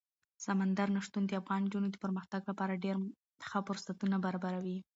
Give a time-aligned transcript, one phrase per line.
[0.45, 2.95] سمندر نه شتون د افغان نجونو د پرمختګ لپاره ډېر
[3.47, 4.77] ښه فرصتونه برابروي.